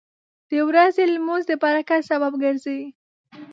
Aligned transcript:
•د 0.49 0.51
ورځې 0.67 1.03
لمونځ 1.13 1.43
د 1.47 1.51
برکت 1.63 2.01
سبب 2.09 2.33
ګرځي. 2.43 2.79